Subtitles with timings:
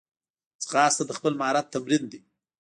[0.63, 2.19] ځغاسته د خپل مهارت تمرین دی